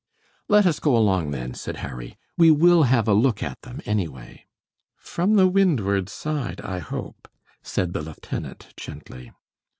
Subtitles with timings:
[0.49, 2.17] "Let us go along, then," said Harry.
[2.35, 4.47] "We will have a look at them, anyway."
[4.95, 7.27] "From the windward side, I hope,"
[7.61, 9.31] said the lieutenant, gently.